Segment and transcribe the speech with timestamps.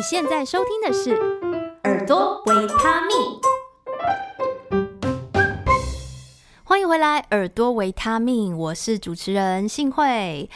[0.00, 1.10] 你现在收听的是
[1.84, 3.14] 《耳朵维他命》，
[6.64, 10.48] 欢迎回来，《耳朵维他命》，我是主持人幸慧。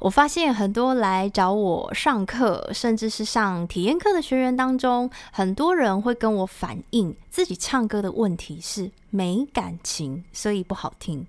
[0.00, 11.24] 我发现很多来找我上课，甚至是上体验课的学员当中，很多人会跟我反映自己唱歌的问题是没感情，所以不好听。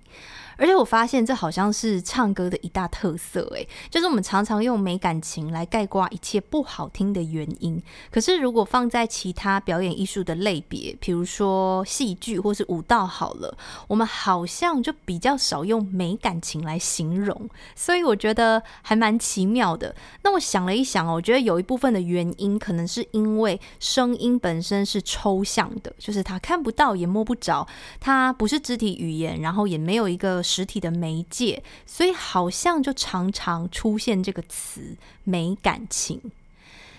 [0.56, 7.82] 而且我发现这好像是唱歌的一大特色，诶，就是我们常常用没感情来概括一切不好听的原因。
[8.08, 13.58] 可是如果放在其他表演艺术的类别，比如说戏剧或是舞蹈，好了，
[13.88, 17.50] 我们好像就比较少用没感情来形容。
[17.74, 19.92] 所以我觉得还蛮奇妙的。
[20.22, 27.66] 那我想了一想哦，我觉得有一部分的原因可能是因为声音本身是抽象的，就是它看不到也摸不着，
[27.98, 30.42] 它不是肢体语言，然后也没有一个。
[30.44, 36.20] 实体的媒介，所以好像就常常出现这个词“没感情”。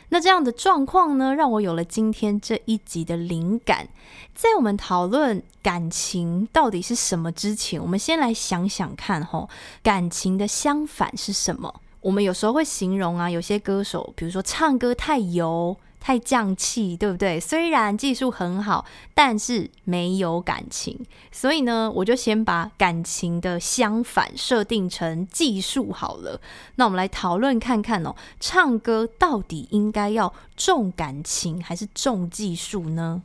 [0.09, 3.87] 那这样的状况呢，让我有了今天这一集的灵感。
[4.33, 9.47] 在我们讨论感情到底是什么之前，我们先来想想看，吼，
[9.81, 11.81] 感情的相反是什么？
[12.01, 15.77] 我们有时候会形容啊，有些歌手，比如说唱歌太油。
[16.05, 17.39] 太匠气，对不对？
[17.39, 21.03] 虽然技术很好，但是没有感情。
[21.31, 26.39] 所以呢，我就先把感情的相反设定成技术好了。
[26.75, 33.23] 那我们来讨论看看哦，唱歌到底应该要重感情还是重技术呢？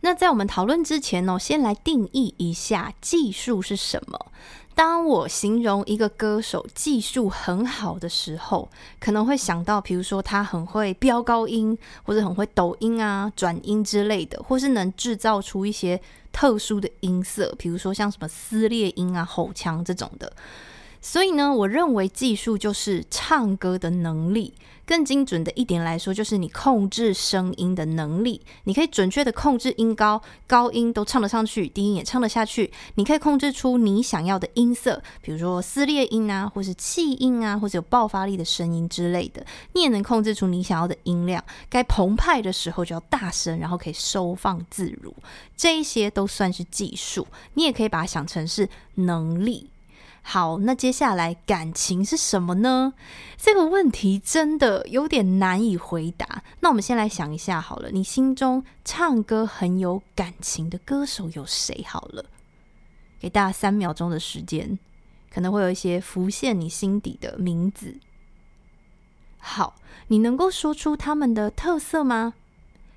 [0.00, 4.18] 那在我们讨论之前呢，先来定义一下技术是什么。
[4.74, 16.00] 当我形容一个歌手技术很好的时候，可能会想到，比如说他很会飙高音，或者很会抖音啊、转音之类的，或是能制造出一些
[16.32, 20.32] 特殊的音色，比如说像什么撕裂音啊、吼腔这种的。
[21.02, 24.54] 所以呢，我认为技术就是唱歌的能力。
[24.84, 28.40] 更精准的一点来说，就是你控制声音的能力。
[28.64, 32.70] 你可以准确的控制音高、高音都唱得上去，低音也唱得下去。
[32.96, 39.46] 你可以控制出你想要的音色，比如说撕裂音啊，或是气音啊，或者有爆发力的声音之类的。
[39.72, 45.14] 你也能控制出你想要的音量，该澎湃的时候就要大声，然后可以收放自如。
[45.56, 47.26] 这一些都算是技术。
[47.54, 49.68] 你也可以把它想成是能力。
[50.24, 52.94] 好，那接下来感情是什么呢？
[53.36, 56.42] 这个问题真的有点难以回答。
[56.60, 61.84] 那我们先来想一下好了，你心中唱歌很有感情的歌手有谁？
[61.86, 62.24] 好了，
[63.20, 64.78] 给大家三秒钟的时间，
[65.30, 67.98] 可能会有一些浮现你心底的名字。
[69.38, 69.74] 好，
[70.06, 72.34] 你能够说出他们的特色吗？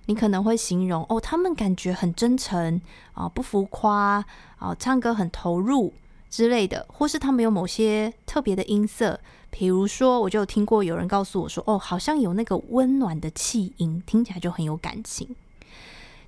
[0.05, 2.79] 你可能会形容哦，他们感觉很真诚
[3.13, 4.23] 啊，不浮夸
[4.57, 5.91] 啊，唱歌很投入。
[6.35, 9.17] 之类的，或是他们有某些特别的音色，
[9.49, 15.33] 比如说，我就听过有人告诉我说，哦，好像有那个温暖的气音，听起来就很有感情。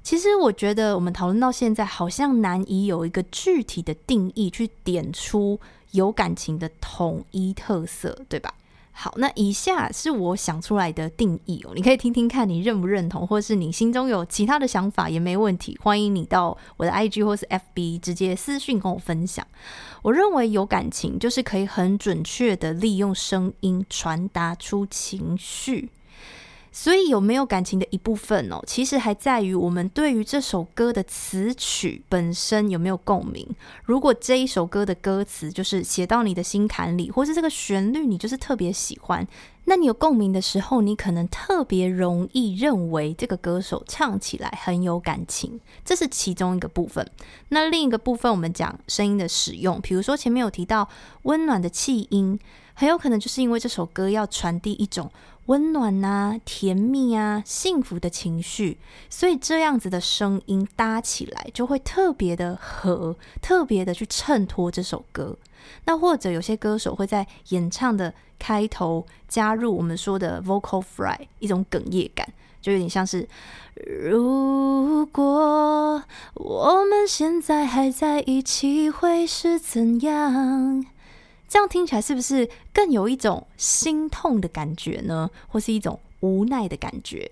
[0.02, 5.60] 其实我觉得我们讨论到现在，好像难以有一个具体的定义去点出
[5.92, 8.54] 有感情的统一特色，对吧？
[9.00, 19.46] 好，那以下是我想出来的定义哦，你可以听听看，你认不认同，或是你心中有其他的想法也没问题，欢迎你到我的 IG 或是 FB 直接私讯跟我分享。
[20.02, 25.92] 我认为有感情就是可以很准确的利用声音传达出情绪。
[26.80, 33.44] 所以有没有感情的一部分哦，其实还在于我们对于这首歌的词曲本身有没有共鸣。
[33.84, 39.28] 如果这一首歌的歌词就是写到你的心坎里，或是这个旋律你就是特别喜欢，
[39.70, 47.06] 那你有共鸣的时候，你可能特别容易认为这个歌手唱起来很有感情，这是其中一个部分。
[47.50, 50.88] 那另一个部分，我们讲声音的使用，比如说前面有提到
[51.24, 52.40] 温暖的气音，
[52.76, 55.12] 很有可能就是因为这首歌要传递一种。
[55.48, 58.78] 温暖啊，甜蜜啊，幸福的情绪，
[59.10, 65.38] 所以这样子的声音搭起来就会特别的和，特别的去衬托这首歌。
[65.86, 72.28] 那或者有些歌手会在演唱的开头加入我们说的 vocal fry，一种哽咽感，
[72.62, 73.28] 就有点像是
[73.76, 80.86] 如果我们现在还在一起，会是怎样？
[81.48, 85.30] 这样听起来是不是更有一种心痛的感觉呢？
[85.48, 87.32] 或是一种无奈的感觉？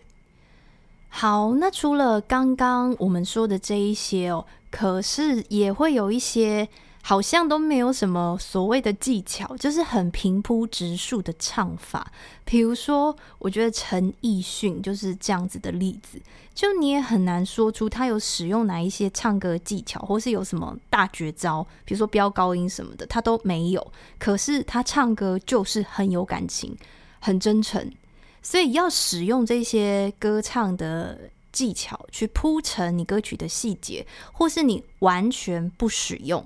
[1.09, 6.67] 好，那除了刚刚我们说的这一些哦，可是也会有一些。
[7.07, 12.11] 好像都没有什么所谓的技巧，就是很平铺直述的唱法。
[12.43, 16.19] 比如说，我觉得陈奕迅就是这样子的例子，
[16.55, 23.93] 就你也很难说出他有使用哪一些唱歌技巧，或是有什么大绝招，比如说飙高音什么的，他都没有。
[24.17, 26.75] 可是他唱歌就是很有感情，
[27.19, 27.87] 很真诚。
[28.41, 36.43] 所以要使用这些歌唱的技巧去铺陈你歌曲的细节，或是你完全不使用，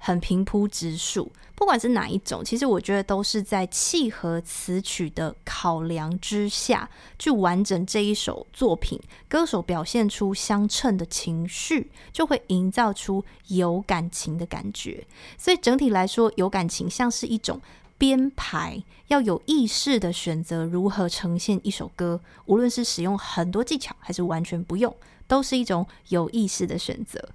[0.00, 1.30] 很平铺直述。
[1.54, 6.88] 不管是哪一种，其实我觉得都是在契合词曲的考量之下
[7.18, 8.98] 去完整这一首作品。
[9.28, 15.06] 歌手表现出相称的情绪，就会营造出有感情的感觉。
[15.36, 17.60] 所以整体来说，有感情像是一种
[18.00, 24.96] 编排，要有意识的选择如何呈现一首歌，无论是使用很多技巧，还是完全不用。
[25.28, 27.28] 都是一种有意识的选择。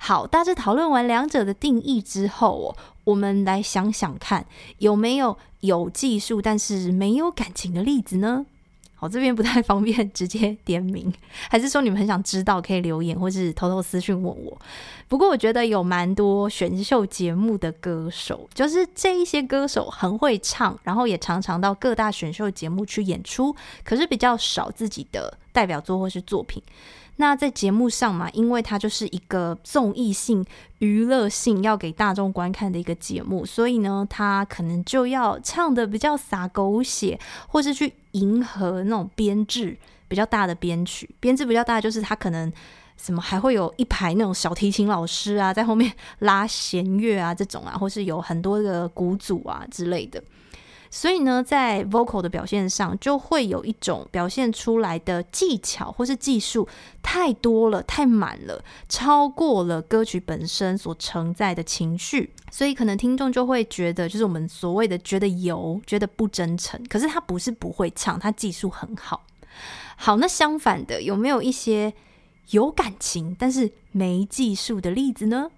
[0.00, 4.46] 好，大致讨论完两者的定义之后哦，我们来想想看，
[4.78, 8.46] 有没有有技术但是没有感情的例子呢？
[8.96, 11.12] 好，这边不太 方便直接点名，
[11.50, 14.58] 还是说你们很想知道，可以留言或是偷偷私讯问我。
[15.06, 23.54] 不过我觉得有蛮多选秀节目的歌手，就是这一些歌手很会唱，然后也常常到各大选秀节目去演出，
[23.84, 26.62] 可是比较少自己的代表作或是作品。
[27.18, 30.44] 那在节目上嘛，因为它就是一个综艺性、
[30.78, 37.18] 娱乐性要给大众观看的一个节目，所以呢，他可能就要唱的比较洒狗血，
[37.48, 39.76] 或是去迎合那种编制
[40.08, 41.08] 比较大的编曲。
[41.18, 42.52] 编制比较大，就是他可能
[42.98, 50.22] 什么还会有一排那种小提琴老师啊，在后面拉弦乐啊这种啊，或是有很多的鼓组啊之类的。
[50.96, 56.66] 所以呢，在 vocal 的表现上，就会有一种表现出来的技巧或是技术
[57.02, 66.82] 太多了、太满了，超过了歌曲本身所承载的情绪，所以可能听众就会觉得，就是我们所谓的觉得油、觉得不真诚。
[66.88, 69.26] 可是他不是不会唱，他技术很好。
[69.96, 71.92] 好，那相反的，有没有一些
[72.52, 75.50] 有感情但是没技术的例子呢？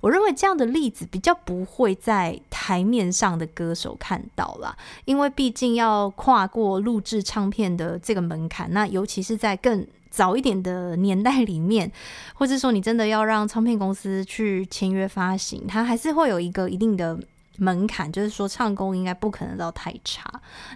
[0.00, 11.90] 我认为这样的例子比较不会在台面上的歌手看到啦，因为毕竟要跨过录制唱片的这个门槛，那尤其是在更早一点的年代里面，
[12.34, 17.18] 或者说你真的要让唱片公司去签约发行，它还是会有一个一定的
[17.56, 20.30] 门槛，就是说唱功应该不可能到太差。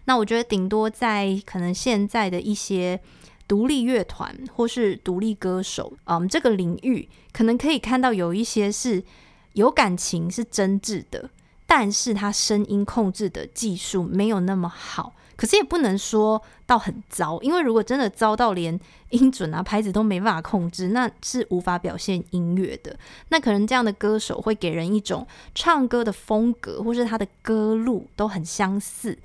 [0.04, 3.00] 那我觉得顶多在可能现在的一些。
[3.52, 9.04] 独立乐团或是独立歌手，嗯，这个领域可能可以看到有一些是
[9.52, 11.28] 有感情、是真挚的，
[11.66, 15.14] 但是他声音控制的技术没有那么好。
[15.36, 22.98] 可是也不能说到很糟，因为如果真的糟到连音准啊、拍子都没办法控制，那是无法表现音乐的。
[23.28, 29.18] 那可能这样的歌手会给人一种唱歌的风格，或是他的歌路都很相似、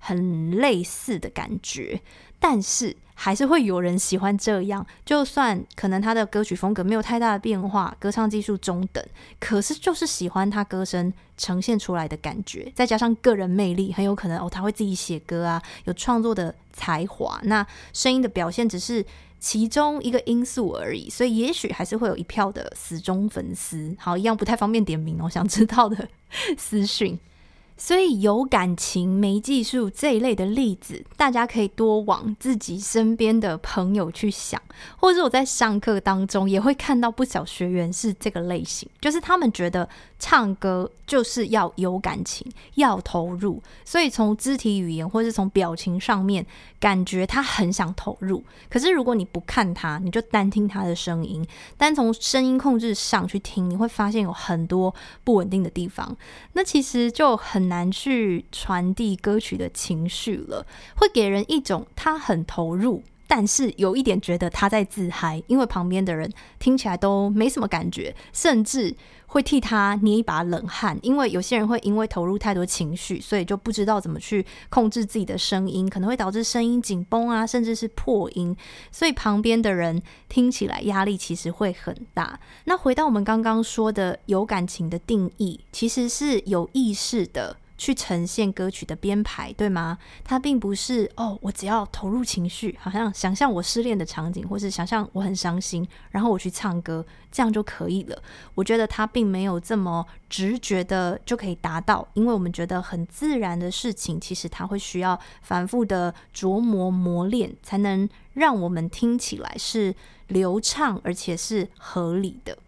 [0.00, 2.00] 很类似的感觉，
[2.40, 2.96] 但是。
[3.20, 9.04] 还是会有人喜欢这样，就算可能他的歌曲风格没有太大的变化，歌唱技术中等，
[9.40, 17.40] 可是就是喜欢他歌声呈现出来的感觉，再加上个人魅力，很有可能哦，他会自己写歌啊，有创作的才华。
[17.42, 19.04] 那声音的表现只是
[19.40, 23.96] 其中一个因素而已，所以也许还是会有一票的死忠粉丝。
[23.98, 26.08] 好，一样不太方便点名哦，想知道的
[26.56, 27.18] 私讯。
[27.78, 34.60] 所以有感情没技术这一类的例子，大家可以多往自己身边的朋友去想，
[34.96, 39.88] 或者我在上课当中也会看到不少学员是这个类型，就是他们觉得
[40.18, 42.44] 唱歌就是要有感情，
[42.74, 46.44] 要投入，所以从肢体语言或是从表情上面，
[46.80, 48.42] 感觉他很想投入。
[48.68, 54.92] 可是如果你不看他，你就单听他的声音，单从声音控制上去听，你会发现有很多
[55.22, 56.16] 不稳定的地方，
[56.54, 57.67] 那其实就很。
[57.68, 70.98] 难去传递歌曲的情绪了，会给人一种他很投入，但是有一点觉得他在自嗨，因为旁边的人听起来都没什么感觉，甚至会替他捏一把冷汗。
[71.02, 78.56] 因为有些人会因为投入太多情绪，所以就不知道怎么去控制自己的声音，可能会导致声音紧绷啊，甚至是破音。
[78.90, 82.40] 所以旁边的人听起来压力其实会很大。
[82.64, 87.58] 那回到我们刚刚说的有感情的定义，其实是有意识的。
[87.78, 89.96] 去呈现歌曲的编排，对吗？
[90.24, 98.22] 它并不是哦，我只要投入情绪，好像想象我失恋的场景，或是想象我很伤心，然后我去唱歌，这样就可以了。
[98.54, 109.94] 我觉得它并没有这么直觉的就可以达到，因为我们觉得很自然的事情，其实它会需要反复的琢磨磨练，才能让我们听起来是
[110.26, 112.58] 流畅而且是合理的。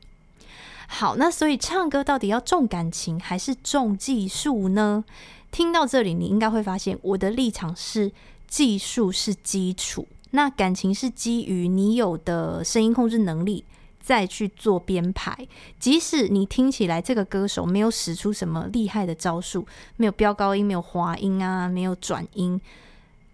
[0.93, 5.05] 好，那所以唱歌到底要重感情还是重技术呢？
[5.53, 8.11] 听到这里，你应该会发现我的立场是
[8.49, 13.65] 技术是基础，那感情是基于你有的声音控制能力
[14.03, 15.47] 再去做编排。
[15.79, 19.65] 即使你听起来这个歌手没有使出什么厉害的招数，
[19.97, 22.61] 没有飙高音，没有滑音啊，没有转音。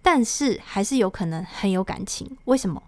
[0.03, 2.37] 但是还是有可能很有感情。
[2.45, 2.83] 为什么？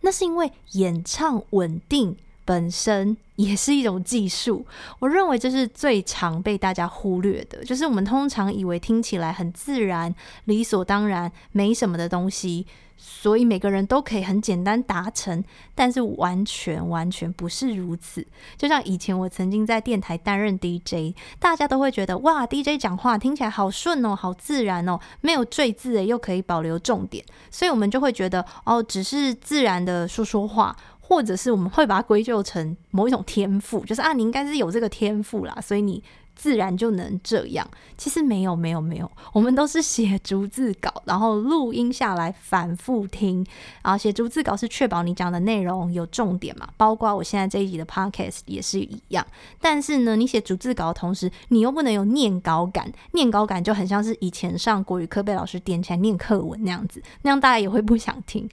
[0.00, 4.66] 那是因为演唱稳定本身也是一种技术。
[5.00, 12.66] 我认为这是最常被大家忽略的，就是我们通常以为听起来很自然、理所当然、没什么的东西。
[12.96, 15.42] 所以每个人都可以很简单达成，
[15.74, 18.24] 但是完全完全不是如此。
[18.56, 30.74] 就像以前我曾经在电台担任 DJ，大家都会觉得哇，DJ 讲话听起来好顺哦，好自然哦，没有赘字诶，又可以保留重点，所以我们就会觉得哦，只是自然的说说话，
[31.06, 36.02] 或者是我们会把它归咎成某一种天赋，就是啊，你应该是有这个天赋啦，所以你。
[36.34, 43.44] 自然就能这样，其实没有没有没有，我们都是写逐字稿，然后录音下来反复听，
[43.82, 49.26] 然后写逐字稿是确保你讲的内容有重点嘛，包括我现在这一集的 podcast 也是一样。
[49.60, 58.48] 但是呢，你写逐字稿的同时，你又不能有念稿感，念稿感就很像是以前上国语课被老师点起来念课文那样子，那样大家也会不想听。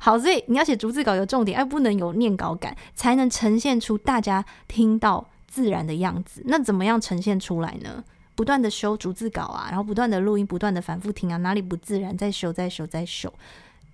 [0.00, 5.28] 好，所以你要写逐字稿有重点，而不能有念稿感，才能呈现出大家听到。
[5.46, 8.04] 自然的样子，那怎么样呈现出来呢？
[8.34, 13.32] 不断的修逐字稿啊，然后不断的录音，不断的反复听啊，哪里不自然，再修，再修，再修，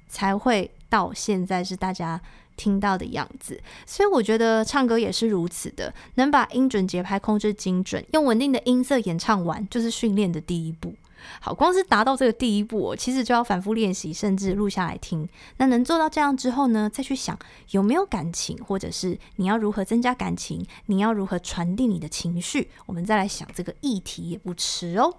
[0.09, 2.21] 才会到现在是大家
[2.57, 3.61] 听到的样子。
[3.87, 10.93] 所以我觉得唱歌也是如此的，能把音准节拍控制精准，用稳定的音色演唱完，就是训练的第一步。
[11.41, 15.29] 好，光是达到这个第一步，其实就要反复练习，甚至录下来听。
[15.57, 17.39] 那能做到这样之后呢，再去想
[17.71, 25.15] 有没有感情，或者是你要如何增加感情，你要如何传递你的情绪，我们再来想这个议题也不迟哦。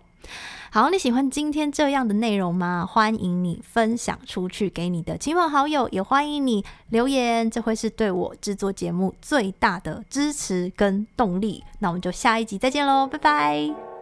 [0.72, 2.86] 好，你喜欢今天这样的内容吗？
[2.90, 11.62] 欢迎你分享出去给你的亲朋好友，也欢迎你留言，这会是对我制作节目最大的支持跟动力。
[11.80, 13.93] 那我们就下一集再见喽，拜拜。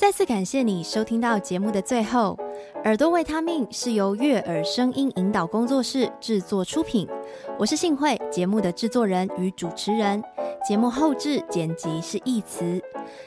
[0.00, 2.34] 再次感谢你收听到节目的最后，
[2.84, 7.06] 耳朵维他命是由悦耳声音引导工作室制作出品，
[7.58, 10.24] 我是幸慧，节目的制作人与主持人，
[10.66, 12.80] 节目后制剪辑是义词。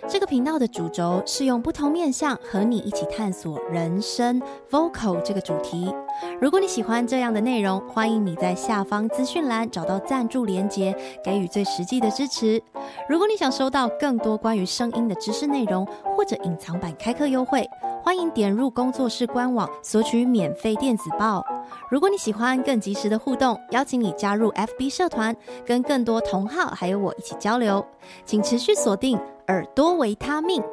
[0.08, 5.94] 这个频道的主轴是用不同面向和你一起探索人生 vocal 这个主题。
[6.40, 12.62] 如果你喜欢这样的内容，欢迎你在下方资讯栏找到赞助连接，给予最实际的支持。
[13.10, 15.86] 如果你想收到更多关于声音的知识内容，
[16.16, 17.68] 或者隐藏版开课优惠，
[18.04, 21.44] 欢迎点入工作室官网索取免费电子报。
[21.89, 27.86] 如果你喜欢更及时的互动，邀请你加入 FB 社团，跟更多同好还有我一起交流。
[28.25, 30.63] 请持续锁定耳朵维他命。